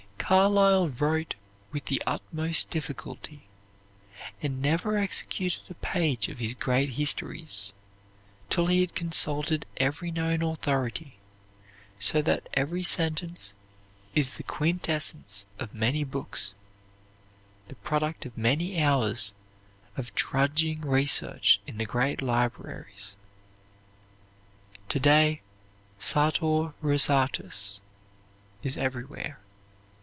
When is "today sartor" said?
24.87-26.73